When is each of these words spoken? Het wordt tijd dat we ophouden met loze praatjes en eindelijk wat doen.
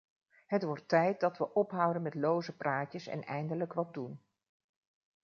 Het 0.45 0.63
wordt 0.63 0.87
tijd 0.87 1.19
dat 1.19 1.37
we 1.37 1.53
ophouden 1.53 2.01
met 2.01 2.13
loze 2.15 2.55
praatjes 2.55 3.07
en 3.07 3.23
eindelijk 3.23 3.73
wat 3.73 3.93
doen. 3.93 4.21